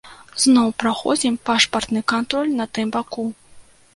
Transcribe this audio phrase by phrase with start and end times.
[0.43, 3.29] Зноў праходзім пашпартны кантроль на тым баку.